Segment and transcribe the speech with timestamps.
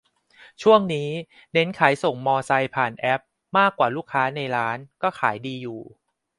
[0.61, 1.09] ช่วงนี้
[1.53, 3.21] เน้นขายส่งมอไซค์ผ่านแอพ
[3.57, 5.77] มากกว่าลูกค้าในร้าน ก็ขายดีอยู